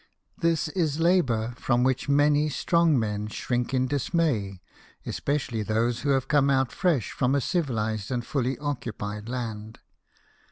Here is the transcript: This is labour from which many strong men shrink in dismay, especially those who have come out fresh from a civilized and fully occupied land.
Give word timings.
This 0.39 0.67
is 0.69 0.99
labour 0.99 1.53
from 1.57 1.83
which 1.83 2.09
many 2.09 2.49
strong 2.49 2.97
men 2.97 3.27
shrink 3.27 3.71
in 3.71 3.85
dismay, 3.85 4.59
especially 5.05 5.61
those 5.61 5.99
who 5.99 6.09
have 6.09 6.27
come 6.27 6.49
out 6.49 6.71
fresh 6.71 7.11
from 7.11 7.35
a 7.35 7.39
civilized 7.39 8.09
and 8.09 8.25
fully 8.25 8.57
occupied 8.57 9.29
land. 9.29 9.77